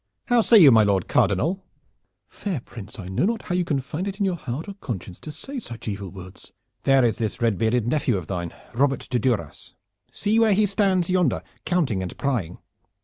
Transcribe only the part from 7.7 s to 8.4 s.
nephew of